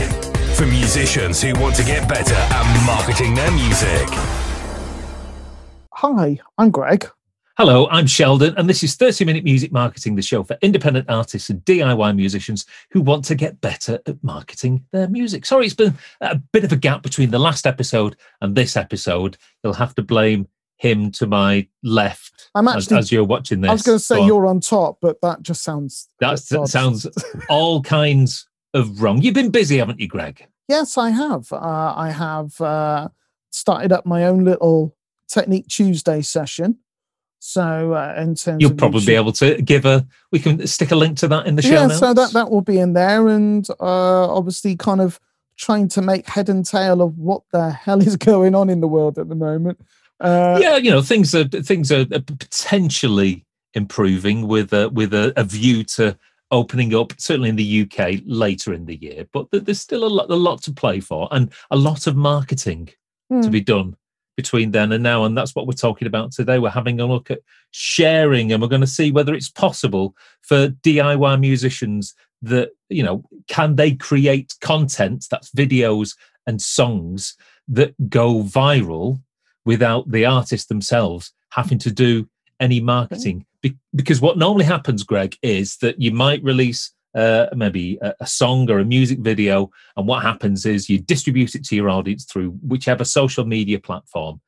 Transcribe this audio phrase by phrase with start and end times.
[0.54, 4.06] for musicians who want to get better at marketing their music.
[5.94, 7.10] Hi, I'm Greg.
[7.58, 11.48] Hello, I'm Sheldon, and this is 30 Minute Music Marketing, the show for independent artists
[11.48, 15.46] and DIY musicians who want to get better at marketing their music.
[15.46, 19.38] Sorry, it's been a bit of a gap between the last episode and this episode.
[19.64, 22.98] You'll have to blame him to my left I'm as, actually.
[22.98, 23.70] as you're watching this.
[23.70, 24.26] I was going to say on.
[24.26, 26.10] you're on top, but that just sounds.
[26.20, 26.68] That odd.
[26.68, 27.06] sounds
[27.48, 29.22] all kinds of wrong.
[29.22, 30.46] You've been busy, haven't you, Greg?
[30.68, 31.50] Yes, I have.
[31.50, 33.08] Uh, I have uh,
[33.50, 34.94] started up my own little
[35.26, 36.80] Technique Tuesday session.
[37.46, 40.04] So, uh, in terms You'll probably YouTube- be able to give a.
[40.32, 42.00] We can stick a link to that in the show yeah, notes.
[42.00, 45.20] so that that will be in there, and uh, obviously, kind of
[45.56, 48.88] trying to make head and tail of what the hell is going on in the
[48.88, 49.78] world at the moment.
[50.18, 55.44] Uh, yeah, you know, things are things are potentially improving with a with a, a
[55.44, 56.18] view to
[56.50, 57.12] opening up.
[57.16, 60.62] Certainly in the UK later in the year, but there's still a lot a lot
[60.62, 62.86] to play for and a lot of marketing
[63.30, 63.50] to hmm.
[63.50, 63.96] be done
[64.36, 66.58] between then and now, and that's what we're talking about today.
[66.58, 70.68] We're having a look at sharing, and we're going to see whether it's possible for
[70.68, 77.36] DIY musicians that you know can they create content that's videos and songs
[77.68, 79.20] that go viral
[79.64, 82.28] without the artists themselves having to do
[82.60, 83.46] any marketing mm-hmm.
[83.62, 88.26] Be- because what normally happens greg is that you might release uh, maybe a, a
[88.26, 92.24] song or a music video and what happens is you distribute it to your audience
[92.24, 94.40] through whichever social media platform.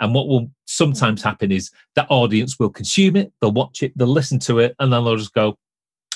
[0.00, 4.08] And what will sometimes happen is that audience will consume it they'll watch it they'll
[4.08, 5.56] listen to it and then they'll just go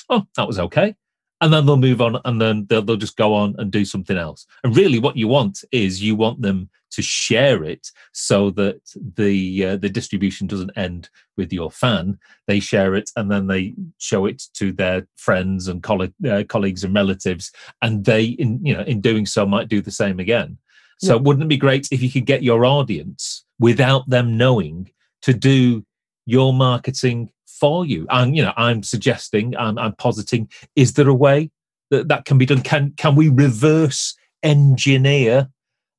[0.09, 0.93] oh that was okay
[1.41, 4.17] and then they'll move on and then they'll, they'll just go on and do something
[4.17, 4.45] else.
[4.63, 8.81] And really what you want is you want them to share it so that
[9.15, 12.19] the uh, the distribution doesn't end with your fan.
[12.47, 15.85] They share it and then they show it to their friends and
[16.27, 17.51] uh, colleagues and relatives.
[17.81, 20.57] And they in you know in doing so might do the same again.
[20.99, 21.21] So Yeah.
[21.21, 24.91] wouldn't it be great if you could get your audience without them knowing
[25.23, 25.85] to do
[26.25, 28.05] your marketing for you.
[28.09, 31.51] And you know i'm suggesting i'm, I'm positing is there a way
[31.91, 32.61] that that can be done?
[32.61, 35.49] Can can we reverse engineer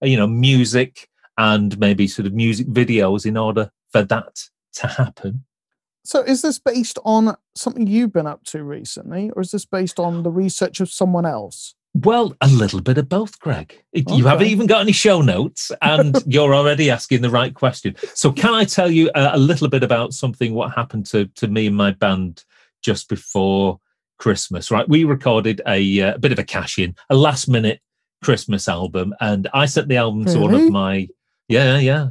[0.02, 1.08] you know music
[1.38, 5.44] and maybe sort of music videos in order for that to happen?
[6.04, 10.00] So, is this based on something you've been up to recently, or is this based
[10.00, 11.76] on the research of someone else?
[11.94, 13.82] Well a little bit of both greg.
[13.92, 17.94] It- you haven't even got any show notes and you're already asking the right question.
[18.14, 21.48] So can i tell you a, a little bit about something what happened to to
[21.48, 22.44] me and my band
[22.82, 23.78] just before
[24.18, 24.88] christmas right?
[24.88, 27.80] We recorded a, uh, bit of a cash in a last minute
[28.22, 31.08] christmas album and i sent the album to one of my
[31.48, 32.08] yeah yeah.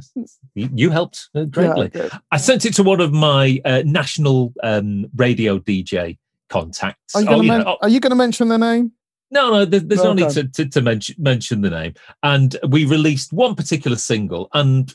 [0.54, 1.90] You, helped uh, greatly.
[1.94, 2.12] Yeah, good.
[2.30, 6.18] I sent it to one of my uh, national um, radio DJ
[6.50, 7.14] contacts.
[7.16, 8.92] Are you Oh, going you to know, oh, are you going to mention the name?
[9.32, 11.94] No, no, there, there's no need to, to, to mention, mention the name.
[12.22, 14.94] And we released one particular single, and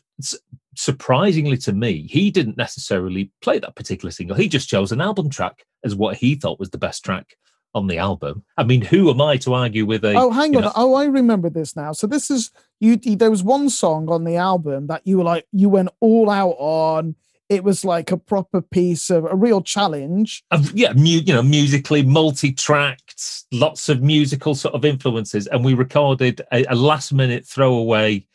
[0.76, 4.36] surprisingly to me, he didn't necessarily play that particular single.
[4.38, 7.36] He just chose an album track as what he thought was the best track
[7.74, 8.44] on the album.
[8.58, 10.14] I mean, who am I to argue with a?
[10.16, 10.64] Oh, hang on.
[10.64, 11.92] know- Oh, I remember this now.
[11.92, 13.00] So this is you.
[13.04, 16.30] you- There was one song on the album that you were like you went all
[16.30, 17.16] out on.
[17.50, 20.44] It was like a proper piece of a real challenge.
[20.74, 26.42] yeah, mu- you know, musically multi-tracked, lots of musical sort of influences, and we recorded
[26.52, 28.26] a, a last-minute throwaway,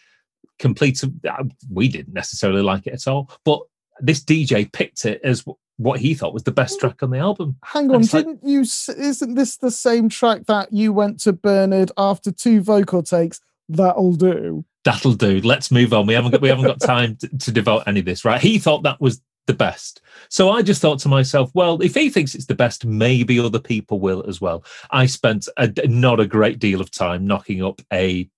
[0.58, 1.02] complete.
[1.04, 3.60] uh, We didn't necessarily like it at all, but
[4.00, 7.18] this DJ picked it as wh- what he thought was the best track on the
[7.18, 7.56] album.
[7.64, 8.60] Hang on, didn't you?
[8.60, 13.40] Isn't this the same track that you went to Bernard after two vocal takes?
[13.68, 14.64] That'll do.
[14.84, 15.40] That'll do.
[15.40, 16.06] Let's move on.
[16.06, 18.40] We haven't got we haven't got time to, to devote any of this, right?
[18.40, 20.00] He thought that was the best.
[20.28, 23.58] So I just thought to myself, well, if he thinks it's the best, maybe other
[23.58, 24.64] people will as well.
[24.90, 28.28] I spent a, not a great deal of time knocking up a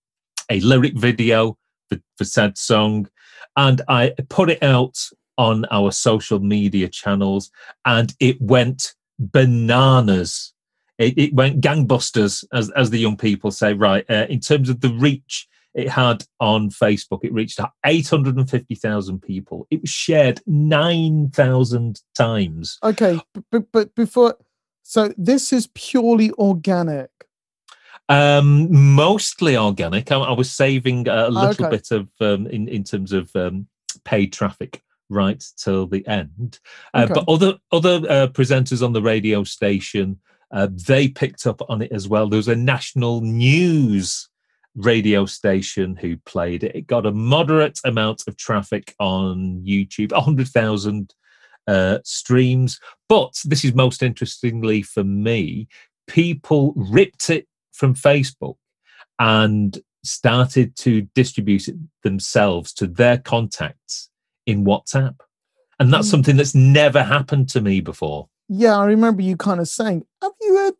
[0.50, 1.56] a lyric video
[1.88, 3.08] for, for said song,
[3.56, 4.98] and I put it out
[5.36, 7.50] on our social media channels,
[7.84, 10.52] and it went bananas.
[10.98, 13.72] It, it went gangbusters, as as the young people say.
[13.72, 19.66] Right, uh, in terms of the reach it had on Facebook, it reached 850,000 people.
[19.70, 22.78] It was shared 9,000 times.
[22.82, 24.36] Okay, but, but before,
[24.82, 27.10] so this is purely organic.
[28.08, 30.12] Um, mostly organic.
[30.12, 31.76] I, I was saving a little Okay.
[31.76, 33.66] bit of um, in in terms of um,
[34.04, 36.60] paid traffic right till the end.
[36.92, 37.14] Uh, Okay.
[37.14, 40.20] But other other uh, presenters on the radio station
[40.50, 42.28] uh, they picked up on it as well.
[42.28, 44.28] There was a national news
[44.76, 46.74] radio station who played it.
[46.74, 51.14] It got a moderate amount of traffic on YouTube, 100,000
[51.66, 52.80] uh, streams.
[53.08, 55.68] But this is most interestingly for me,
[56.06, 58.56] people ripped it from Facebook
[59.18, 64.10] and started to distribute it themselves to their contacts
[64.46, 65.16] in WhatsApp.
[65.80, 66.10] And that's Mm.
[66.10, 68.28] something that's never happened to me before.
[68.48, 70.74] Yeah, I remember you kind of saying, Have you heard?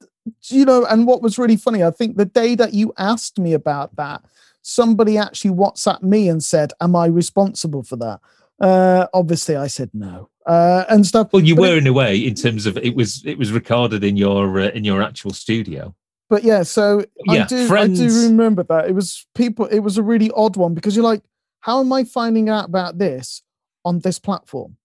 [0.49, 3.53] You know, and what was really funny, I think the day that you asked me
[3.53, 4.23] about that,
[4.62, 8.21] somebody actually WhatsApped me and said, Am I responsible for that?
[8.61, 11.32] Uh, obviously, I said no uh, and stuff.
[11.32, 13.53] Well, you But were it- in a way in terms of it was it was
[13.53, 15.94] recorded in your uh, in your actual studio.
[16.31, 18.88] But yeah, so I Yeah, do I do remember that.
[18.88, 21.23] It was people it was a really odd one because you're like,
[21.61, 23.43] how am I finding out about this
[23.85, 24.76] on this platform?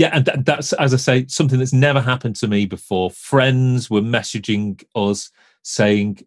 [0.00, 3.10] Yeah, and that, that's as I say, something that's never happened to me before.
[3.10, 5.30] Friends were messaging us
[5.62, 6.24] saying,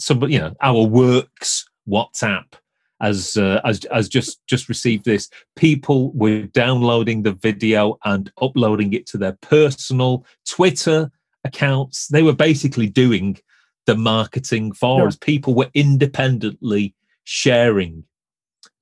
[0.00, 2.54] "Somebody, you know, our works WhatsApp
[3.00, 8.92] as uh, as as just just received this." People were downloading the video and uploading
[8.94, 11.12] it to their personal Twitter
[11.44, 12.08] accounts.
[12.08, 13.38] They were basically doing
[13.86, 15.06] the marketing for Yeah.
[15.06, 15.16] us.
[15.16, 18.02] People were independently sharing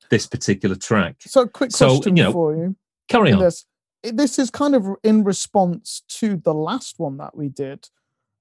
[0.09, 1.17] this particular track.
[1.21, 2.77] So quick So, question you know, for you.
[3.09, 3.41] Carry on.
[3.41, 3.67] this.
[4.03, 7.89] This is kind of in response to the last one that we did.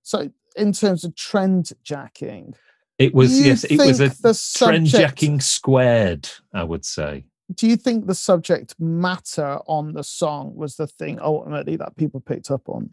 [0.04, 2.56] So in terms of trend jacking,
[2.98, 6.28] It was yes, it was a the trend jacking squared.
[6.54, 7.26] I would say.
[7.54, 12.20] do you think the subject matter on the song was the thing ultimately that people
[12.22, 12.92] picked up on?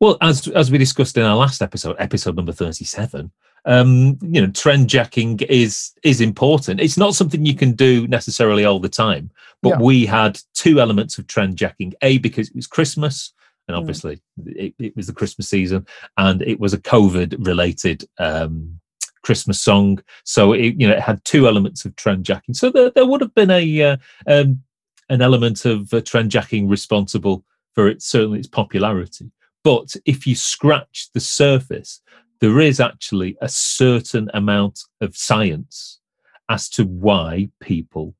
[0.00, 3.32] Well, as as we discussed in our last episode, episode number thirty-seven,
[3.64, 6.80] um, you know, trend jacking is is important.
[6.80, 9.30] It's not something you can do necessarily all the time,
[9.60, 9.80] but Yeah.
[9.80, 11.94] we had two elements of trend jacking.
[12.02, 13.32] A because it was Christmas,
[13.66, 13.80] and Mm.
[13.80, 15.84] obviously it, it was the Christmas season,
[16.16, 18.78] and it was a COVID-related um,
[19.22, 20.00] Christmas song.
[20.24, 22.54] So it you know it had two elements of trend jacking.
[22.54, 23.96] So there there would have been a uh,
[24.28, 24.62] um,
[25.08, 27.44] an element of uh, trend jacking responsible
[27.74, 29.32] for its certainly its popularity.
[29.64, 32.00] But if you scratch the surface,
[32.40, 36.00] there is actually a certain amount of science
[36.48, 38.14] as to why people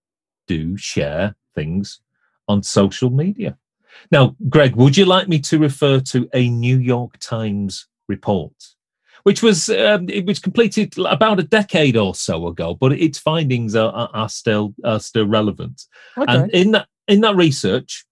[0.46, 2.00] do share things
[2.48, 3.56] on social media.
[4.10, 8.52] Now, Greg, would you like me to refer to a New York Times report,
[9.22, 13.74] which was um, it was completed about a decade or so ago, but its findings
[13.74, 15.84] are, are, are still are still relevant.
[16.16, 16.32] Okay.
[16.32, 18.04] And in that in that research,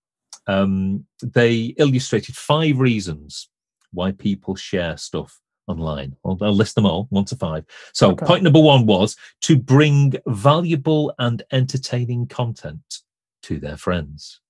[0.46, 3.48] um, they illustrated five reasons
[3.92, 6.14] why people share stuff online.
[6.24, 7.64] I'll, I'll list them all, one to five.
[7.92, 8.26] So, Okay.
[8.26, 13.00] point number one was to bring valuable and entertaining content
[13.42, 14.40] to their friends.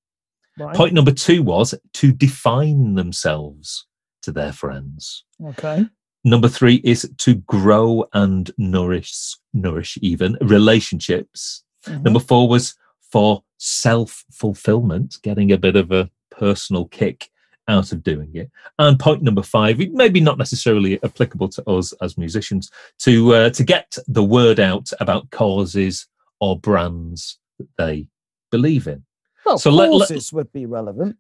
[0.59, 0.75] right.
[0.77, 3.87] Point number two was to define themselves
[4.23, 5.25] to their friends.
[5.45, 5.87] okay.
[6.25, 11.63] Number three is to grow and nourish, nourish even relationships.
[11.87, 12.03] Mhm.
[12.03, 12.75] Number four was
[13.11, 17.31] for self fulfillment, getting a bit of a personal kick
[17.69, 18.51] out of doing it.
[18.79, 22.71] And point number five, maybe not necessarily applicable to us as musicians,
[23.01, 26.07] to uh, to get the word out about causes
[26.41, 28.09] or brands that they
[28.51, 29.05] believe in.
[29.45, 31.17] Well, so let- let- causes would be relevant.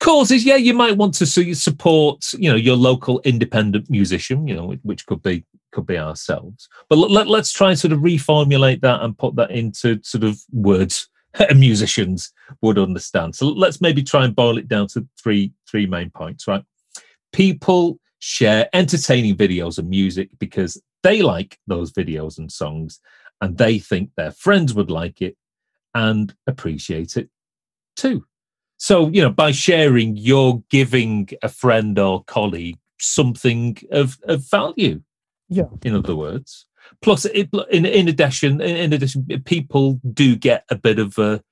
[0.00, 4.54] Causes, yeah, you might want to see, support, you know, your local independent musician, you
[4.54, 5.44] know, which could be
[5.74, 6.68] could be ourselves.
[6.88, 10.40] But let, let's try and sort of reformulate that and put that into sort of
[10.52, 11.08] words
[11.54, 12.32] musicians
[12.62, 13.34] would understand.
[13.34, 16.64] So let's maybe try and boil it down to three three main points, right?
[17.32, 23.00] People share entertaining videos and music because they like those videos and songs
[23.40, 25.36] and they think their friends would like it
[25.94, 27.28] and appreciate it
[27.96, 28.24] too.
[28.78, 35.02] So, you know, by sharing, you're giving a friend or colleague something of, of value.
[35.48, 35.68] Yeah.
[35.84, 36.66] In other words,
[37.02, 41.42] plus, it, in in addition, in addition, people do get a bit of a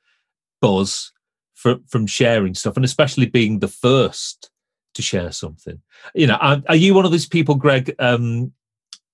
[0.61, 1.13] buzz
[1.55, 4.51] from from sharing stuff, and especially being the first
[4.95, 5.81] to share something.
[6.15, 7.95] You know, are, are you one of those people, Greg?
[7.99, 8.53] Um,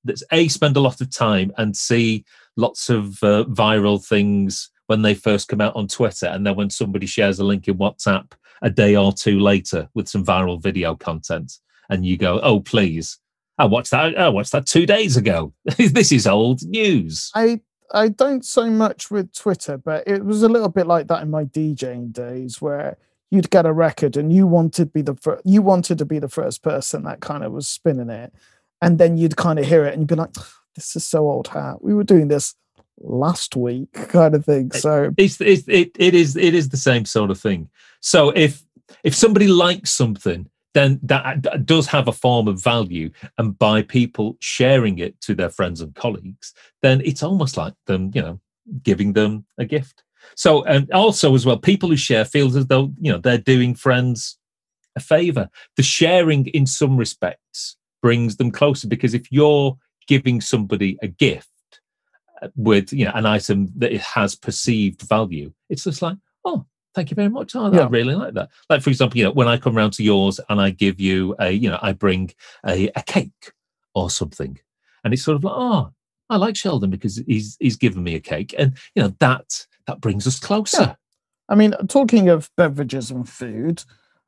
[0.05, 2.25] that's a spend a lot of time and see
[2.57, 6.71] lots of uh, viral things when they first come out on Twitter, and then when
[6.71, 8.33] somebody shares a link in WhatsApp
[8.63, 11.59] a day or two later with some viral video content,
[11.91, 13.19] and you go, "Oh, please."
[13.59, 14.19] I watched that.
[14.19, 15.53] I watched that two days ago.
[15.77, 17.31] this is old news.
[17.35, 17.61] I
[17.93, 21.31] I don't so much with Twitter, but it was a little bit like that in
[21.31, 22.97] my DJing days where
[23.31, 26.19] you'd get a record and you wanted to be the first you wanted to be
[26.19, 28.33] the first person that kind of was spinning it.
[28.81, 31.29] And then you'd kind of hear it and you'd be like, ah, this is so
[31.29, 31.83] old hat.
[31.83, 32.55] We were doing this
[33.01, 34.71] last week, kind of thing.
[34.73, 37.69] So It's, it's it, it is it is the same sort of thing.
[38.01, 38.63] So if
[39.03, 40.49] if somebody likes something,
[40.79, 43.11] then that does have a form of value.
[43.37, 48.13] And by people sharing it to their friends and colleagues, then it's almost like them,
[48.15, 48.41] you know,
[48.85, 50.05] giving them a gift.
[50.37, 53.75] So, and also as well, people who share feels as though you know they're doing
[53.75, 54.39] friends
[54.95, 55.49] a favor.
[55.77, 61.49] The sharing, in some respects, brings them closer because if you're giving somebody a gift
[62.41, 66.67] uh, with you know an item that it has perceived value, it's just like, oh,
[66.99, 67.55] thank you very much.
[67.55, 67.83] Oh, yeah.
[67.83, 68.51] I really like that.
[68.69, 71.37] Like for example, you know, when I come round to yours and I give you
[71.39, 72.33] a, you know, I bring
[72.67, 73.53] a, a cake
[73.95, 74.59] or something,
[75.05, 75.93] and it's sort of like, oh,
[76.29, 80.01] I like Sheldon because he's he's given me a cake, and you know that that
[80.01, 80.83] brings us closer.
[80.83, 80.95] Yeah.
[81.49, 83.85] I mean, talking of beverages and food,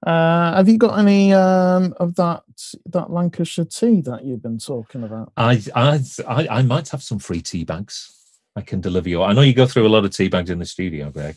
[0.07, 2.45] uh, have you got any um, of that
[2.87, 5.33] that Lancashire tea that you've been talking about?
[5.37, 8.17] I I I, I might have some free tea bags.
[8.55, 9.23] I can deliver you.
[9.25, 11.37] I know you go through a lot of tea bags in the studio, Greg.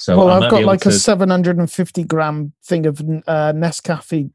[0.00, 0.88] So well, I have got like to...
[0.88, 4.30] a 750 gram thing of uh, Nescafe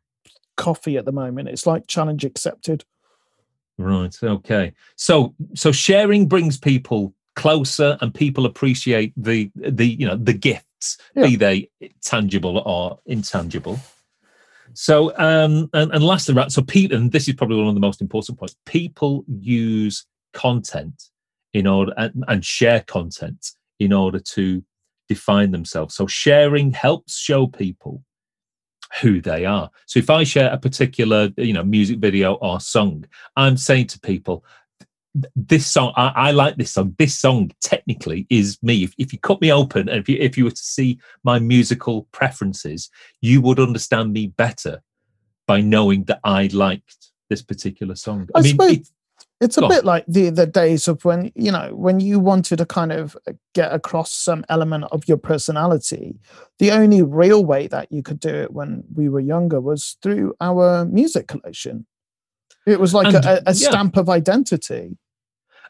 [0.57, 1.49] coffee at the moment.
[1.49, 2.85] It's like challenge accepted.
[3.79, 4.15] Right.
[4.21, 4.73] Okay.
[4.95, 10.99] So so sharing brings people closer, and people appreciate the the you know the gifts,
[11.15, 11.23] yeah.
[11.23, 11.69] be they
[12.03, 13.79] tangible or intangible.
[14.73, 16.51] So um and, and lastly, right.
[16.51, 18.55] So people, and this is probably one of the most important points.
[18.67, 21.09] People use content
[21.53, 24.63] in order and, and share content in order to
[25.07, 25.95] define themselves.
[25.95, 28.03] So sharing helps show people
[29.01, 29.69] who they are.
[29.87, 33.99] So if I share a particular, you know, music video or song, I'm saying to
[33.99, 34.45] people,
[35.35, 36.93] this song, I, I like this song.
[36.97, 38.83] This song technically is me.
[38.83, 41.39] If, if you cut me open and if you, if you were to see my
[41.39, 42.89] musical preferences,
[43.21, 44.81] you would understand me better
[45.47, 48.27] by knowing that I liked this particular song.
[48.35, 48.87] I, I mean, it,
[49.41, 49.85] it's a Go bit on.
[49.85, 53.17] like the the days of when you know when you wanted to kind of
[53.53, 56.19] get across some element of your personality.
[56.59, 60.35] The only real way that you could do it when we were younger was through
[60.39, 61.85] our music collection.
[62.65, 63.69] It was like and, a, a yeah.
[63.69, 64.97] stamp of identity.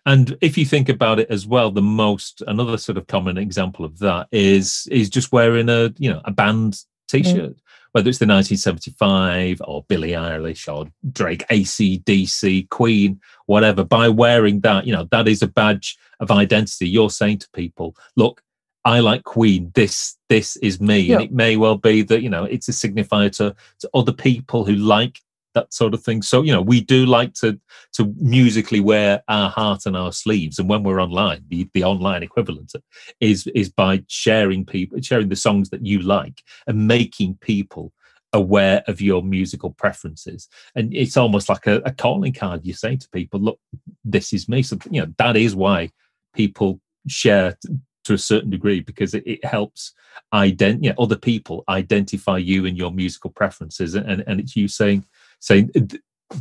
[0.06, 3.84] And if you think about it as well, the most another sort of common example
[3.84, 6.86] of that is is just wearing a you know a band mm.
[7.08, 7.56] t-shirt.
[7.56, 7.60] Mm
[7.96, 14.86] whether it's the 1975 or Billie Eilish or Drake, AC/DC, Queen, whatever, by wearing that,
[14.86, 16.90] you know, that is a badge of identity.
[16.90, 18.44] You're saying to people, look,
[18.84, 19.72] I like Queen.
[19.76, 21.16] This this is me, yeah.
[21.16, 24.66] and it may well be that you know it's a signifier to, to other people
[24.66, 25.22] who like
[25.56, 26.22] that sort of thing.
[26.22, 27.60] So you know, we do like to
[27.94, 32.22] to musically wear our heart on our sleeves, and when we're online, the the online
[32.22, 32.74] equivalent
[33.20, 37.92] is is by sharing people sharing the songs that you like and making people
[38.34, 40.50] aware of your musical preferences.
[40.76, 43.60] And it's almost like a, a calling card you say to people look
[44.04, 44.62] this is me.
[44.62, 45.92] So you know that is why
[46.36, 47.58] people share
[48.06, 49.94] to a certain degree because it, it helps
[50.34, 53.96] ident- yeah, other people identify you and your musical preferences.
[53.96, 55.06] And, and it's you saying
[55.40, 55.72] saying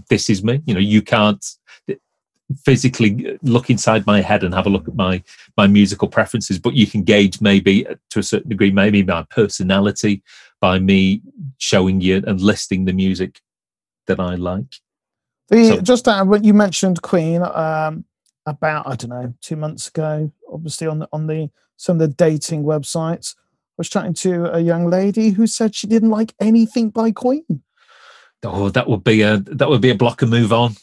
[0.08, 0.62] this is me.
[0.66, 1.44] You know you can't
[2.64, 5.22] physically look inside my head and have a look at my
[5.56, 10.22] my musical preferences but you can gauge maybe to a certain degree maybe my personality
[10.60, 11.22] by me
[11.58, 13.40] showing you and listing the music
[14.06, 14.76] that i like.
[15.48, 18.04] The so, just uh, when you mentioned queen um
[18.46, 22.14] about i don't know two months ago obviously on the on the some of the
[22.14, 26.90] dating websites I was chatting to a young lady who said she didn't like anything
[26.90, 27.62] by queen
[28.44, 30.76] Oh, that would be a that would be a block and move on.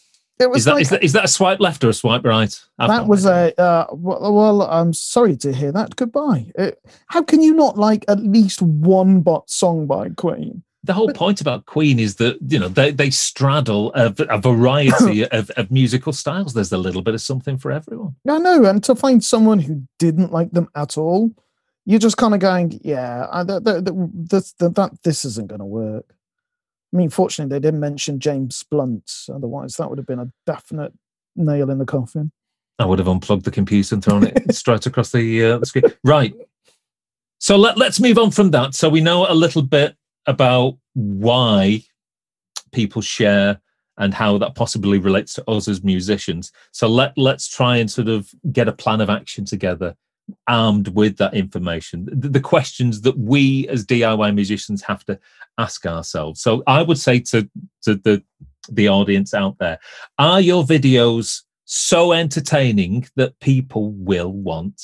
[0.55, 2.59] Is that, like, is that is that a swipe left or a swipe right?
[2.79, 4.63] I've that was a uh, well.
[4.63, 5.95] I'm sorry to hear that.
[5.95, 6.51] Goodbye.
[6.57, 6.71] Uh,
[7.07, 10.63] how can you not like at least one bot song by Queen?
[10.83, 14.39] The whole but, point about Queen is that you know they they straddle a, a
[14.39, 16.53] variety of, of musical styles.
[16.53, 18.15] There's a little bit of something for everyone.
[18.27, 21.29] I know, and to find someone who didn't like them at all,
[21.85, 25.65] you're just kind of going, yeah, I, the, the, the, that this isn't going to
[25.65, 26.15] work.
[26.93, 29.09] I mean, fortunately, they didn't mention James Blunt.
[29.33, 30.93] Otherwise, that would have been a definite
[31.35, 32.31] nail in the coffin.
[32.79, 35.83] I would have unplugged the computer and thrown it straight across the, uh, the screen.
[36.03, 36.33] Right.
[37.39, 38.75] So let, let's move on from that.
[38.75, 39.95] So we know a little bit
[40.25, 41.83] about why
[42.71, 43.59] people share
[43.97, 46.51] and how that possibly relates to us as musicians.
[46.71, 49.95] So let let's try and sort of get a plan of action together
[50.47, 55.19] armed with that information the, the, questions that we as diy musicians have to
[55.57, 56.41] ask ourselves.
[56.41, 57.49] So i would say to,
[57.83, 58.23] to the
[58.69, 59.79] the audience out there
[60.17, 64.81] are your videos so entertaining that people will want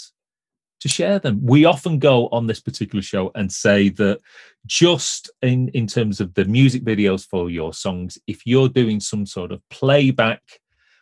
[0.79, 1.39] to share them?
[1.43, 4.19] We often go on this particular show and say that
[4.65, 9.25] just in in terms of the music videos for your songs if you're doing some
[9.25, 10.41] sort of playback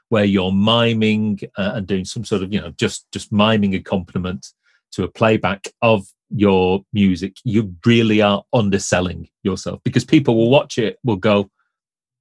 [0.10, 4.48] where you're miming uh, and doing some sort of you know just just miming accompaniment
[4.92, 10.78] to a playback of your music, you really are underselling yourself because people will watch
[10.78, 11.50] it, will go,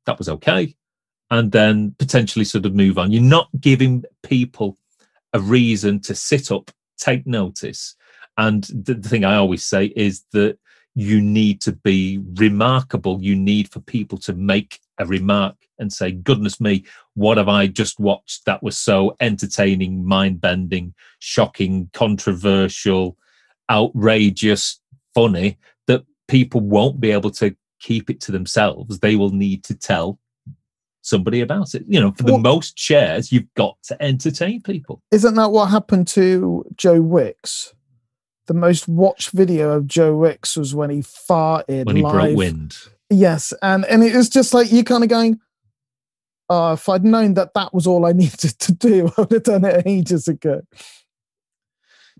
[0.06, 0.74] that was okay.
[1.30, 3.10] And then potentially sort of move on.
[3.10, 4.76] You're not giving people
[5.32, 7.96] a reason to sit up, take notice.
[8.36, 10.58] And the, the thing I always say is that
[10.94, 13.20] you need to be remarkable.
[13.20, 16.84] You need for people to make a remark and say, goodness me,
[17.14, 23.16] what have I just watched that was so entertaining, mind bending, shocking, controversial,
[23.70, 24.80] outrageous,
[25.14, 28.98] funny that people won't be able to keep it to themselves.
[28.98, 30.18] They will need to tell
[31.02, 31.84] somebody about it.
[31.86, 35.02] You know, for the well, most shares, you've got to entertain people.
[35.10, 37.74] Isn't that what happened to Joe Wicks?
[38.46, 42.12] The most watched video of Joe Wicks was when he farted when he live.
[42.12, 42.76] broke wind.
[43.10, 45.40] Yes, and and it was just like you kind of going,
[46.48, 49.42] "Oh, if I'd known that that was all I needed to do, I would have
[49.42, 50.62] done it ages ago."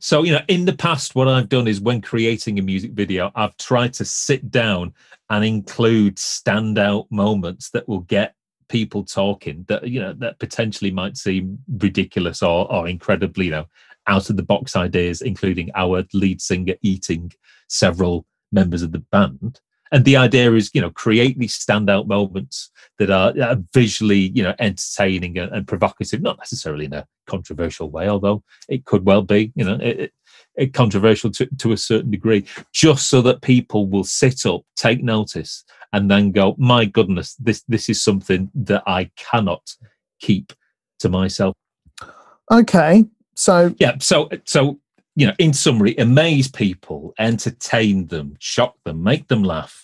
[0.01, 3.31] So, you know, in the past, what I've done is when creating a music video,
[3.37, 4.93] I've tried to sit down
[5.31, 8.35] and include standout moments that will get
[8.69, 13.67] people talking that, you know, that potentially might seem ridiculous or, or incredibly, you know,
[14.07, 17.33] out of the box ideas, including our lead singer eating
[17.69, 19.61] several members of the band
[19.95, 24.43] and the idea is you know create these standout moments that are, are visually you
[24.43, 29.23] know entertaining and, and, provocative not necessarily in a controversial way although it could well
[29.23, 30.13] be you know it,
[30.57, 35.03] it, controversial to, to a certain degree just so that people will sit up take
[35.03, 39.75] notice and then go my goodness this this is something that i cannot
[40.21, 40.53] keep
[40.99, 41.55] to myself
[42.51, 43.05] okay
[43.37, 44.79] so yeah so so
[45.17, 49.84] you know, in summary, amaze people, entertain them, shock them, make them laugh.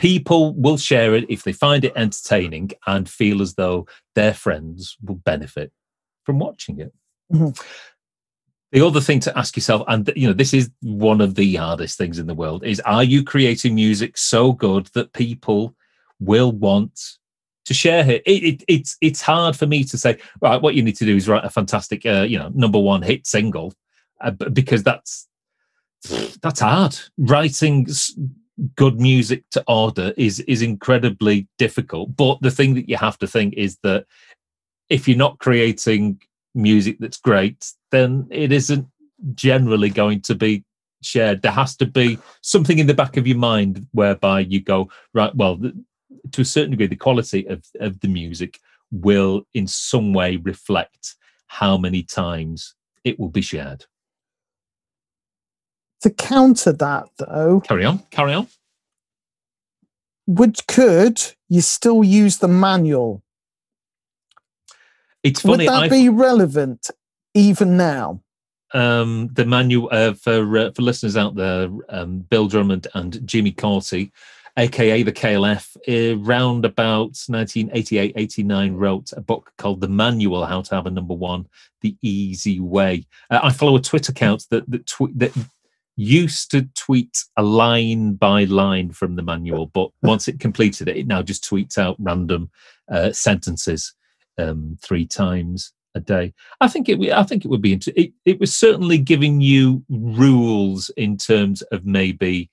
[0.00, 4.96] People will share it if they find it entertaining and feel as though their friends
[5.02, 5.72] will benefit
[6.24, 6.92] from watching it.
[7.30, 7.50] Mm-hmm.
[8.72, 11.98] The other thing to ask yourself, and you know, this is one of the hardest
[11.98, 15.74] things in the world, is are you creating music so good that people
[16.18, 17.18] will want
[17.66, 18.22] to share it.
[18.26, 20.60] It, it, it's it's hard for me to say right.
[20.62, 23.26] What you need to do is write a fantastic, uh, you know, number one hit
[23.26, 23.74] single,
[24.20, 25.28] uh, because that's
[26.42, 26.98] that's hard.
[27.18, 27.86] Writing
[28.76, 32.16] good music to order is is incredibly difficult.
[32.16, 34.06] But the thing that you have to think is that
[34.88, 36.20] if you're not creating
[36.54, 38.86] music that's great, then it isn't
[39.34, 40.64] generally going to be
[41.02, 41.42] shared.
[41.42, 45.34] There has to be something in the back of your mind whereby you go right.
[45.34, 45.58] Well,
[46.32, 48.58] to a certain degree, the quality of of the music
[48.92, 51.14] will in some way reflect
[51.46, 53.84] how many times it will be shared.
[56.02, 58.48] To counter that, though, carry on, carry on.
[60.26, 63.22] Would could you still use the manual?
[65.22, 65.64] It's funny.
[65.64, 66.90] Would that I've, be relevant
[67.34, 68.22] even now?
[68.72, 73.52] Um, the manual uh, for uh, for listeners out there, um, Bill Drummond and Jimmy
[73.52, 74.12] Cauty,
[74.56, 75.76] aka the KLF,
[76.24, 81.14] around about 1988 89, wrote a book called The Manual How to Have a Number
[81.14, 81.46] One
[81.80, 83.06] The Easy Way.
[83.30, 85.32] Uh, I follow a Twitter account that, that, tw- that
[85.96, 90.96] used to tweet a line by line from the manual, but once it completed it,
[90.96, 92.50] it now just tweets out random
[92.90, 93.94] uh, sentences
[94.38, 96.32] um, three times a day.
[96.60, 97.00] I think it.
[97.12, 97.72] I think it would be.
[97.96, 102.50] It, it was certainly giving you rules in terms of maybe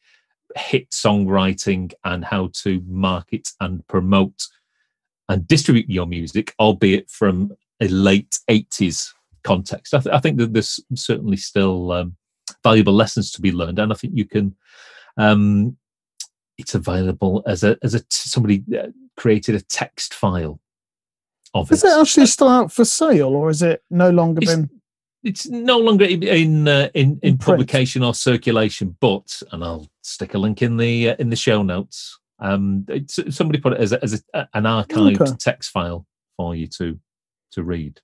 [0.55, 4.47] hit songwriting and how to market and promote
[5.29, 9.93] and distribute your music, albeit from a late eighties context.
[9.93, 12.17] I, th- I, think that there's certainly still um,
[12.67, 14.55] valuable lessons to be learned, and I think you can.
[15.17, 15.77] Um,
[16.57, 20.59] it's available as a as a somebody uh, created a text file
[21.53, 21.87] of is it.
[21.87, 24.69] it actually still out for sale, or is it no longer it's, been?
[25.23, 30.33] It's no longer in uh, in, in, in publication or circulation, but and I'll stick
[30.33, 32.19] a link in the uh, in the show notes.
[32.39, 35.31] Um, somebody put it as a, as a, an archived okay.
[35.39, 36.99] text file for you to
[37.53, 37.99] to read.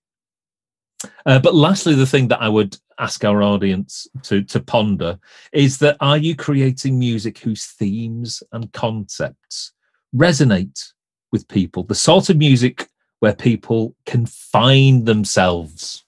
[1.25, 5.19] Uh, but lastly, the thing that I would ask our audience to, to ponder
[5.51, 9.73] is that are you creating music whose themes and concepts
[10.15, 10.93] resonate
[11.31, 11.83] with people?
[11.83, 16.05] The sort of music where people can find themselves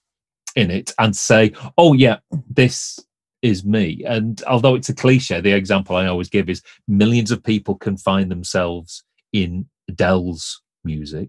[0.54, 2.18] in it and say, oh, yeah,
[2.50, 3.00] this
[3.42, 4.02] is me.
[4.06, 7.96] And although it's a cliche, the example I always give is millions of people can
[7.96, 11.28] find themselves in Adele's music.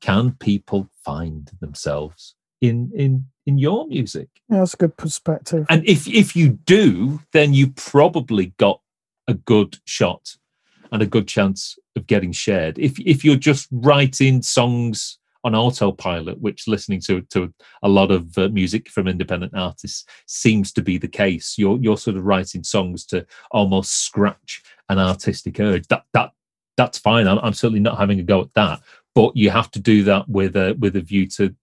[0.00, 4.28] Can people find themselves in in in your music.
[4.48, 5.66] Yeah, that's a good perspective.
[5.68, 8.80] And if if you do, then you probably got
[9.28, 10.36] a good shot
[10.90, 12.78] and a good chance of getting shared.
[12.78, 17.52] If if you're just writing songs on autopilot, which listening to to
[17.82, 21.56] a lot of uh, music from independent artists seems to be the case.
[21.58, 25.86] You're you're sort of writing songs to almost scratch an artistic urge.
[25.88, 26.32] That that
[26.76, 27.26] that's fine.
[27.26, 28.80] I'm, I'm certainly not having a go at that,
[29.14, 31.54] but you have to do that with a with a view to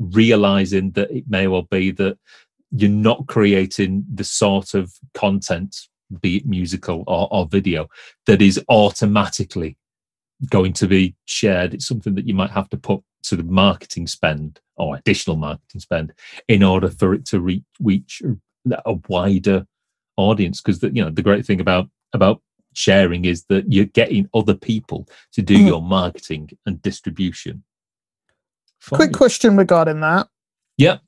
[0.00, 2.18] realizing that it may well be that
[2.72, 5.76] you're not creating the sort of content
[6.20, 7.88] be it musical or, or video
[8.26, 9.76] that is automatically
[10.48, 11.74] going to be shared.
[11.74, 15.80] It's something that you might have to put sort of marketing spend or additional marketing
[15.80, 16.12] spend
[16.48, 18.22] in order for it to reach, reach
[18.84, 19.66] a wider
[20.16, 20.60] audience.
[20.60, 22.40] Because you know the great thing about about
[22.72, 25.66] sharing is that you're getting other people to do mm.
[25.66, 27.62] your marketing and distribution
[28.88, 30.28] quick question regarding that
[30.76, 30.98] yeah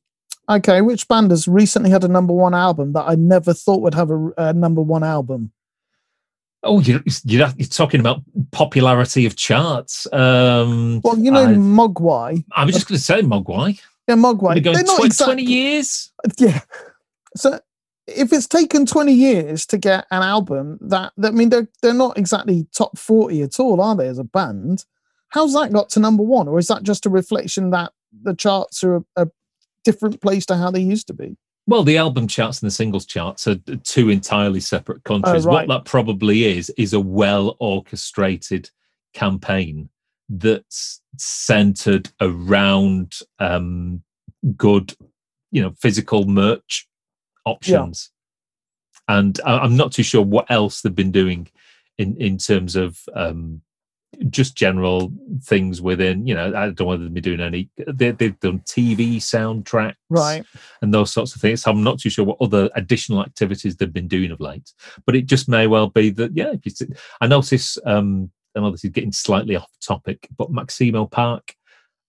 [0.49, 3.95] Okay, which band has recently had a number one album that I never thought would
[3.95, 5.53] have a, a number one album?
[6.65, 10.13] Oh, you're, you're, you're talking about popularity of charts.
[10.13, 12.45] Um, well, you know, I, Mogwai.
[12.53, 13.81] I was just going to say Mogwai.
[14.09, 14.63] Yeah, Mogwai.
[14.63, 16.13] They're not exactly, 20 years?
[16.39, 16.61] Yeah.
[17.37, 17.59] So
[18.07, 21.95] if it's taken 20 years to get an album that, that I mean, they're, they're
[21.95, 24.85] not exactly top 40 at all, are they, as a band?
[25.33, 26.49] How's that got to number one?
[26.49, 27.93] Or is that just a reflection that
[28.23, 29.29] the charts are, a
[29.85, 31.37] different place to how they used to be.
[31.67, 35.47] Well, the album charts and the singles charts are two entirely separate countries.
[35.47, 35.69] Oh, right.
[35.69, 38.71] What that probably is is a well orchestrated
[39.15, 39.89] campaign
[40.29, 44.03] that's centered around um,
[44.57, 44.97] good,
[45.53, 46.89] you know, physical merch
[47.45, 48.11] options.
[49.09, 49.19] Yeah.
[49.19, 51.49] And I'm not too sure what else they've been doing
[51.99, 53.63] in in terms of um,
[54.29, 58.41] just general things within, you know, I don't know whether they're doing any, they, have
[58.41, 60.45] done TV soundtracks, right,
[60.81, 61.63] and those sorts of things.
[61.63, 64.73] So I'm not too sure what other additional activities they've been doing of late,
[65.07, 66.87] but it just may well be that, yeah, if you,
[67.21, 71.55] I notice, um, I know this is getting slightly off topic, but Maximo Park,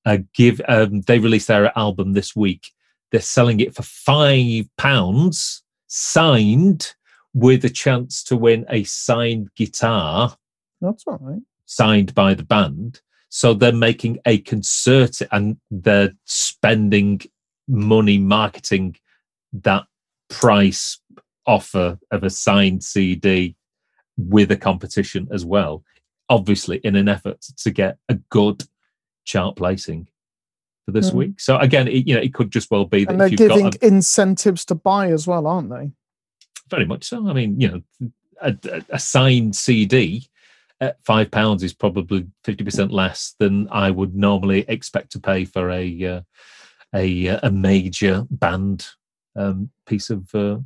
[0.05, 2.71] uh, give, um, they released their album this week.
[3.11, 6.93] They're selling it for five pounds, signed,
[7.33, 10.35] with a chance to win a signed guitar.
[10.81, 11.41] That's all right
[11.75, 13.01] signed by the band.
[13.29, 17.21] So they're making a concert and they're spending
[17.67, 18.95] money marketing
[19.53, 19.85] that
[20.29, 20.99] price
[21.45, 23.55] offer of a signed CD
[24.17, 25.83] with a competition as well.
[26.29, 28.63] Obviously, in an effort to get a good
[29.25, 30.07] chart placing
[30.85, 31.15] for this mm.
[31.15, 31.39] week.
[31.39, 33.85] So again, it, you know, it could just well be that and they're giving a,
[33.85, 35.91] incentives to buy as well, aren't they?
[36.69, 37.27] Very much so.
[37.27, 38.09] I mean, you know,
[38.41, 38.55] a,
[38.89, 40.27] a signed CD
[41.03, 45.69] five pounds is probably fifty percent less than I would normally expect to pay for
[45.69, 46.21] a uh,
[46.93, 48.87] a a major band
[49.35, 50.57] um, piece of uh,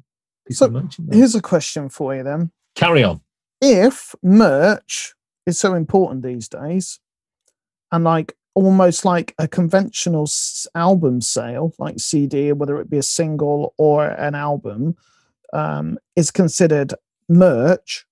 [0.47, 1.15] piece so of merchandise.
[1.15, 2.51] Here's a question for you then.
[2.75, 3.21] Carry on.
[3.61, 5.13] If merch
[5.45, 6.99] is so important these days,
[7.91, 10.27] and like almost like a conventional
[10.73, 14.95] album sale, like CD, whether it be a single or an album,
[15.53, 16.93] um, is considered
[17.29, 18.06] merch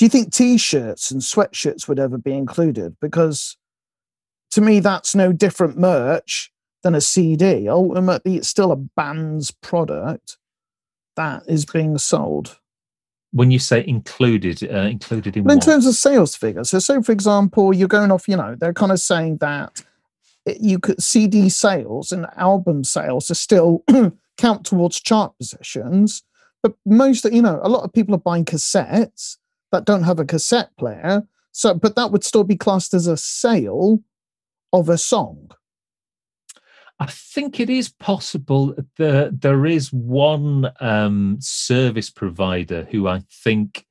[0.00, 2.96] do you think t-shirts and sweatshirts would ever be included?
[3.02, 3.58] Because
[4.50, 6.50] to me that's no different merch
[6.82, 10.38] than a cd ultimately it's still a band's product
[11.16, 12.58] that is being sold.
[13.32, 15.62] When you say included uh, included in in what?
[15.62, 16.70] terms of sales figures.
[16.70, 19.82] So so for example you're going off you know they're kind of saying that
[20.58, 23.84] you could cd sales and album sales are still
[24.38, 26.22] count towards chart positions
[26.62, 29.36] but most you know a lot of people are buying cassettes
[29.72, 31.26] that don't have a cassette player.
[31.52, 34.02] So, but that would still be classed as a sale
[34.72, 35.50] of a song.
[36.98, 38.74] I think it is possible.
[38.98, 43.86] that there is one um, service provider who I think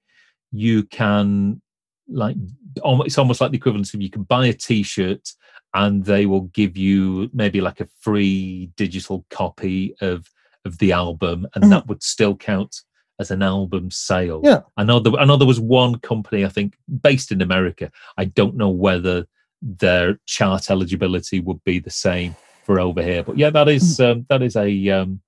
[0.52, 1.62] you can
[2.08, 2.36] like.
[2.78, 5.34] It's almost like the equivalent of you can buy a T-shirt
[5.74, 10.28] and they will give you maybe like a free digital copy of
[10.65, 11.70] of the album, and mm.
[11.70, 12.82] that would still count
[13.19, 14.41] as an album sale.
[14.43, 14.62] Yeah.
[14.77, 17.91] I know there, I know there was one company, I think, based in America.
[18.17, 19.27] I don't know whether
[19.62, 23.23] their chart eligibility would be the same for over here.
[23.23, 24.03] But yeah, that is hmm.
[24.03, 25.21] um, that is a um,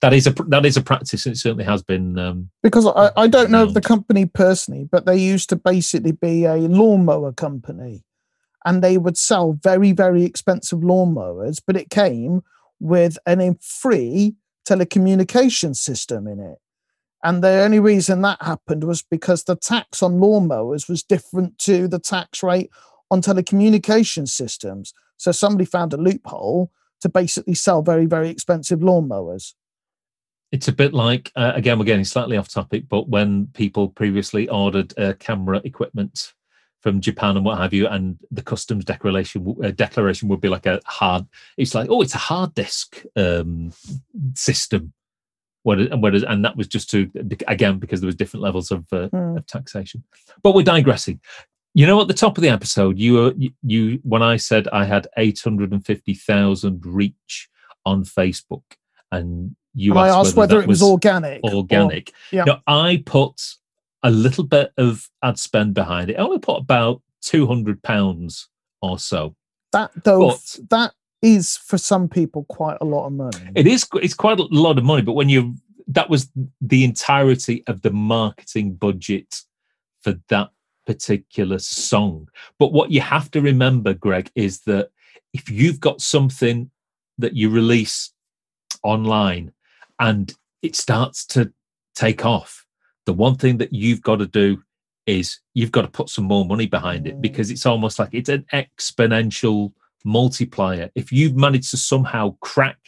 [0.00, 2.18] that is a that is a practice, and it certainly has been.
[2.18, 6.12] Um, because I, I don't know of the company personally, but they used to basically
[6.12, 8.04] be a lawnmower company,
[8.64, 12.42] and they would sell very very expensive lawnmowers, but it came
[12.80, 14.34] with an free
[14.68, 16.58] telecommunication system in it.
[17.24, 21.88] And the only reason that happened was because the tax on lawnmowers was different to
[21.88, 22.70] the tax rate
[23.10, 24.94] on telecommunication systems.
[25.16, 29.54] So somebody found a loophole to basically sell very, very expensive lawnmowers.
[30.52, 34.48] It's a bit like, uh, again, we're getting slightly off topic, but when people previously
[34.48, 36.32] ordered uh, camera equipment
[36.80, 40.66] from Japan and what have you, and the customs declaration uh, declaration would be like
[40.66, 41.26] a hard.
[41.56, 43.72] It's like oh, it's a hard disk um,
[44.34, 44.92] system.
[45.68, 47.10] What and what is, and that was just to
[47.46, 49.36] again because there was different levels of, uh, Mm.
[49.36, 50.02] of taxation.
[50.42, 51.20] But we're digressing.
[51.74, 54.66] You know, at the top of the episode, you were you, you when I said
[54.68, 57.50] I had eight hundred and fifty thousand reach
[57.84, 58.62] on Facebook,
[59.12, 61.40] and you And I asked whether that it was, organic.
[61.44, 62.12] or- organic.
[62.32, 62.44] yeah.
[62.44, 63.38] No, I put
[64.02, 66.14] a little bit of ad spend behind it.
[66.18, 68.48] I only put about two hundred pounds
[68.80, 69.36] or so.
[69.72, 73.50] that though, but- that is for some people quite a lot of money.
[73.54, 75.54] It is it's quite a lot of money, but when you
[75.88, 79.42] that was the entirety of the marketing budget
[80.02, 80.50] for that
[80.86, 82.28] particular song.
[82.58, 84.90] But what you have to remember, Greg, is that
[85.32, 86.70] if you've got something
[87.18, 88.12] that you release
[88.82, 89.52] online
[89.98, 91.52] and it starts to
[91.94, 92.66] take off,
[93.06, 94.62] the one thing that you've got to do
[95.06, 97.22] is you've got to put some more money behind it Mm.
[97.22, 99.72] because it's almost like it's an exponential
[100.04, 100.90] multiplier.
[100.94, 102.78] If you've managed to somehow crack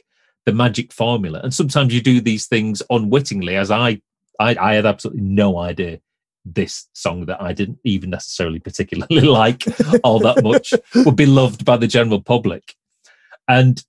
[0.46, 4.00] the magic formula, and sometimes you do these things unwittingly, as I,
[4.38, 6.00] I, I had absolutely no idea
[6.44, 9.62] this song that I didn't even necessarily particularly like
[10.02, 12.74] all that much would be loved by the general public,
[13.46, 13.82] and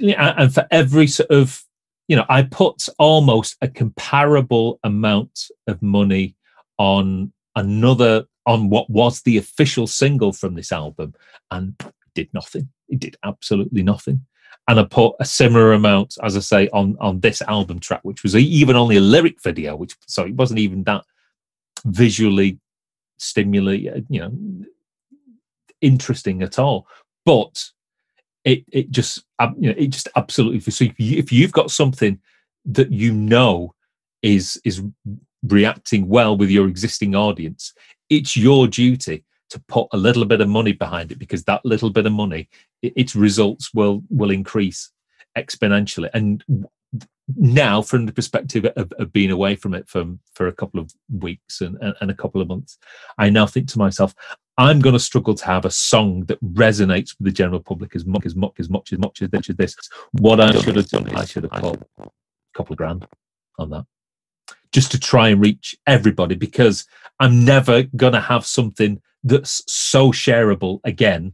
[0.00, 1.62] and for every sort of
[2.08, 6.36] you know, I put almost a comparable amount of money
[6.78, 11.14] on another on what was the official single from this album,
[11.50, 11.74] and
[12.16, 12.68] did nothing.
[12.88, 14.26] It did absolutely nothing.
[14.68, 18.24] And I put a similar amount, as I say, on on this album track, which
[18.24, 21.04] was even only a lyric video, which so it wasn't even that
[21.84, 22.58] visually
[23.18, 24.32] stimulating, uh, you know,
[25.80, 26.88] interesting at all.
[27.24, 27.70] But
[28.46, 29.24] it it just
[29.58, 32.18] you know it just absolutely so if, you, if you've got something
[32.64, 33.74] that you know
[34.22, 34.82] is is
[35.42, 37.74] reacting well with your existing audience
[38.08, 41.90] it's your duty to put a little bit of money behind it because that little
[41.90, 42.48] bit of money
[42.84, 44.90] i- its results will will increase
[45.36, 46.44] exponentially and
[47.36, 50.92] now from the perspective of, of being away from it from for a couple of
[51.18, 52.78] weeks and, and, and a couple of months
[53.18, 54.14] i now think to myself
[54.58, 58.06] I'm going to struggle to have a song that resonates with the general public as
[58.06, 59.50] much as much as much as much as this.
[59.50, 59.76] As this.
[60.12, 62.08] What I should have done, I should have put a
[62.54, 63.06] couple of grand
[63.58, 63.84] on that,
[64.72, 66.86] just to try and reach everybody, because
[67.20, 71.32] I'm never going to have something that's so shareable again.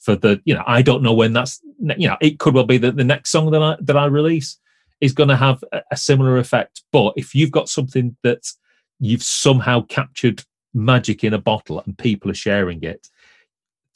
[0.00, 1.60] For the, you know, I don't know when that's,
[1.98, 4.58] you know, it could well be that the next song that I that I release
[5.00, 6.82] is going to have a, a similar effect.
[6.90, 8.50] But if you've got something that
[8.98, 13.08] you've somehow captured magic in a bottle and people are sharing it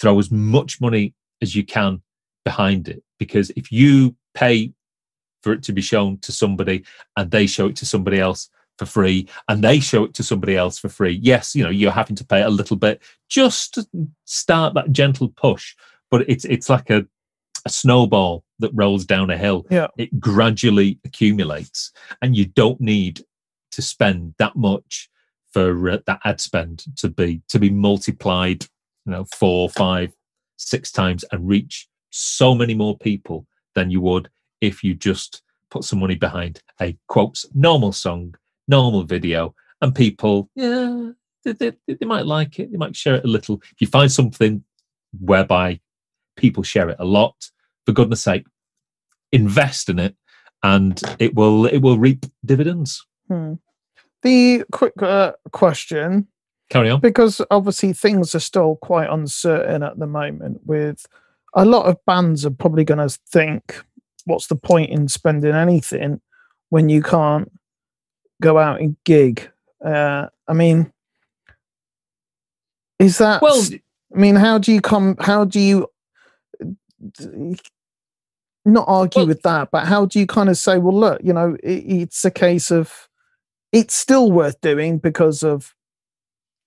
[0.01, 2.03] throw as much money as you can
[2.44, 4.73] behind it because if you pay
[5.42, 6.85] for it to be shown to somebody
[7.16, 10.57] and they show it to somebody else for free and they show it to somebody
[10.57, 13.87] else for free yes you know you're having to pay a little bit just to
[14.25, 15.75] start that gentle push
[16.11, 17.07] but it's it's like a
[17.67, 19.87] a snowball that rolls down a hill Yeah.
[19.97, 23.25] it gradually accumulates and you don't need
[23.73, 25.09] to spend that much
[25.53, 28.65] for uh, that ad spend to be to be multiplied
[29.07, 30.13] you know four five
[30.57, 34.29] six times and reach so many more people than you would
[34.61, 38.35] if you just put some money behind a quotes normal song
[38.68, 41.11] normal video and people yeah
[41.44, 44.11] they, they, they might like it they might share it a little if you find
[44.11, 44.64] something
[45.20, 45.79] whereby
[46.37, 47.50] people share it a lot
[47.85, 48.46] for goodness sake
[49.33, 50.16] invest in it
[50.62, 53.55] and it will it will reap dividends Hmm.
[54.22, 56.29] The quick uh, question,
[56.70, 60.61] carry on because obviously things are still quite uncertain at the moment.
[60.64, 61.07] With
[61.55, 63.83] a lot of bands are probably going to think,
[64.24, 66.20] "What's the point in spending anything
[66.70, 67.53] when you can't
[68.42, 69.51] go out and gig?"
[69.85, 70.92] Uh, I mean,
[72.99, 73.62] is that well
[74.14, 75.16] I mean, how do you come?
[75.20, 75.88] How do you
[78.64, 79.70] not argue Well- with that?
[79.73, 82.70] But how do you kind of say, well, look, you know, it, it's a case
[82.70, 83.09] of
[83.73, 85.75] it's still worth doing because of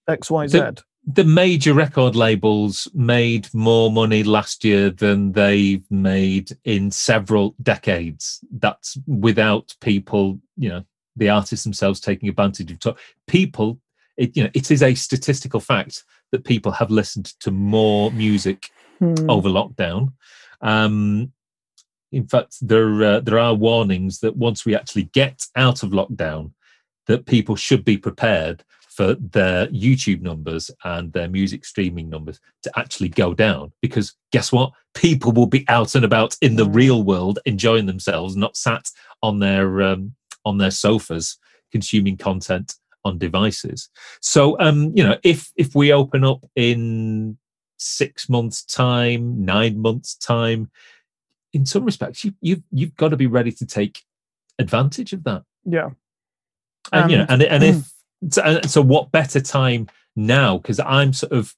[0.08, 0.58] X, Y, Z.
[0.60, 7.56] The- the major record labels made more money last year than they've made in several
[7.63, 8.43] decades.
[8.51, 10.84] That's without people, you know,
[11.17, 12.95] the artists themselves taking advantage of to-
[13.27, 13.80] people.
[14.17, 18.69] It, you know, it is a statistical fact that people have listened to more music
[18.99, 19.30] Hmm.
[19.30, 20.13] over lockdown.
[20.62, 21.32] Um,
[22.12, 26.51] in fact, there uh, there are warnings that once we actually get out of lockdown,
[27.06, 32.71] that people should be prepared for their YouTube numbers and their music streaming numbers to
[32.75, 33.71] actually go down.
[33.84, 34.71] Because guess what?
[34.95, 36.73] People will be out and about in the Mm.
[36.73, 38.89] real world, enjoying themselves, not sat
[39.21, 40.15] on their um,
[40.47, 41.38] on their sofas
[41.71, 43.89] consuming content on devices.
[44.21, 47.38] So, um, you know, if if we open up in
[47.77, 50.71] six months' time, nine months' time,
[51.53, 54.03] in some respects, you, you've you've got to be ready to take
[54.60, 55.43] advantage of that.
[55.65, 55.89] Yeah,
[56.91, 57.91] and you know, and and if
[58.29, 60.57] so, so, what better time now?
[60.57, 61.55] Because I'm sort of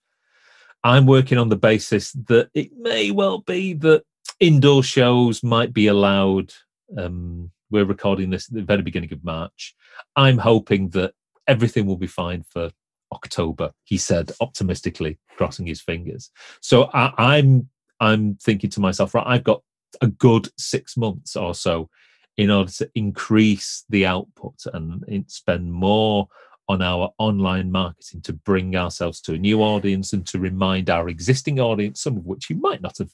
[0.83, 4.03] I'm working on the basis that it may well be that
[4.39, 6.53] indoor shows might be allowed.
[6.97, 9.75] Um, we're recording this at the very beginning of March.
[10.15, 11.13] I'm hoping that
[11.47, 12.71] everything will be fine for
[13.11, 13.71] October.
[13.83, 16.31] He said optimistically, crossing his fingers.
[16.61, 19.61] So I, I'm I'm thinking to myself, right, I've got
[20.01, 21.89] a good six months or so
[22.37, 26.27] in order to increase the output and spend more
[26.69, 31.09] on our online marketing to bring ourselves to a new audience and to remind our
[31.09, 33.09] existing audience, some of which you might not have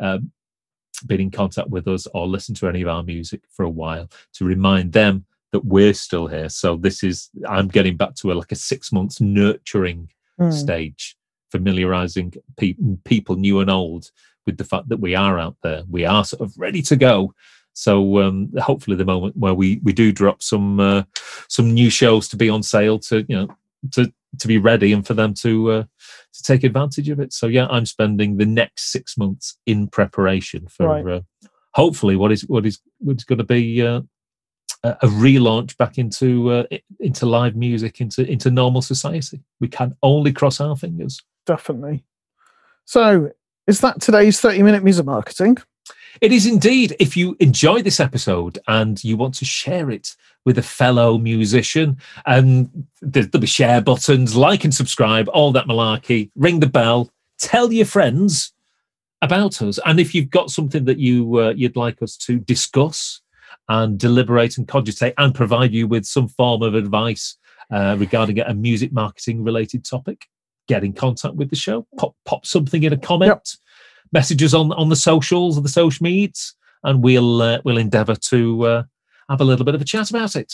[0.00, 0.32] um,
[1.02, 4.08] been in contact with us or listened to any of our music for a while,
[4.34, 6.48] to remind them that we're still here.
[6.48, 10.52] So this is I'm getting back to a, like a six months nurturing mm.
[10.52, 11.16] stage,
[11.50, 14.10] familiarizing pe- people new and old
[14.46, 17.34] with the fact that we are out there, we are sort of ready to go.
[17.72, 21.02] So um, hopefully, the moment where we we do drop some uh,
[21.48, 23.48] some new shows to be on sale to you know
[23.92, 25.82] to to be ready and for them to uh,
[26.32, 27.32] to take advantage of it.
[27.32, 31.06] So yeah, I'm spending the next six months in preparation for right.
[31.06, 31.20] uh,
[31.74, 34.00] hopefully what is what is what's going to be uh,
[34.84, 36.64] a relaunch back into uh,
[37.00, 39.42] into live music into into normal society.
[39.60, 41.22] We can only cross our fingers.
[41.44, 42.04] Definitely.
[42.84, 43.30] So
[43.66, 45.58] is that today's 30 minute music marketing?
[46.20, 46.96] It is indeed.
[46.98, 51.98] If you enjoy this episode and you want to share it with a fellow musician,
[52.24, 57.10] and um, there'll be share buttons, like and subscribe, all that malarkey, ring the bell,
[57.38, 58.52] tell your friends
[59.22, 59.78] about us.
[59.84, 63.20] And if you've got something that you uh, you'd like us to discuss
[63.68, 67.36] and deliberate and cogitate and provide you with some form of advice
[67.70, 70.26] uh, regarding a music marketing related topic,
[70.68, 71.86] get in contact with the show.
[71.98, 73.28] Pop pop something in a comment.
[73.28, 73.46] Yep.
[74.12, 78.66] Messages on on the socials or the social medias, and we'll uh, we'll endeavour to
[78.66, 78.82] uh,
[79.28, 80.52] have a little bit of a chat about it.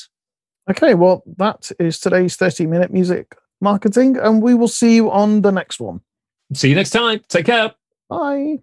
[0.70, 5.42] Okay, well, that is today's 30 minute music marketing, and we will see you on
[5.42, 6.00] the next one.
[6.54, 7.20] See you next time.
[7.28, 7.72] Take care.
[8.08, 8.58] Bye.